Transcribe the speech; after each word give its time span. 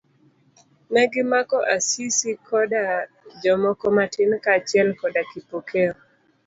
Negimako 0.93 1.57
Asisi 1.75 2.31
koda 2.47 2.81
jomoko 3.43 3.85
matin 3.97 4.29
kaachiel 4.43 4.89
koda 5.01 5.21
Kipokeo. 5.31 5.93